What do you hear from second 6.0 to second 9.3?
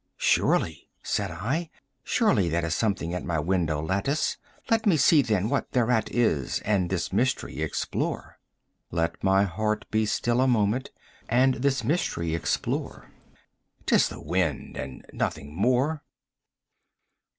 is, and this mystery explore; Let